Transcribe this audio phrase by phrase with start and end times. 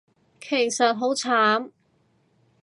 [0.41, 1.69] 其實好慘